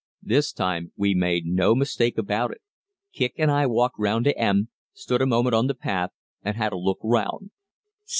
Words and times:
This 0.23 0.51
time 0.51 0.91
we 0.95 1.13
made 1.13 1.45
no 1.45 1.75
mistake 1.75 2.17
about 2.17 2.49
it. 2.49 2.61
Kicq 3.15 3.33
and 3.37 3.51
I 3.51 3.67
walked 3.67 3.99
round 3.99 4.25
to 4.25 4.35
"M," 4.35 4.69
stood 4.93 5.21
a 5.21 5.27
moment 5.27 5.53
on 5.53 5.67
the 5.67 5.75
path, 5.75 6.09
and 6.41 6.57
had 6.57 6.73
a 6.73 6.77
look 6.79 6.97
round. 7.03 7.51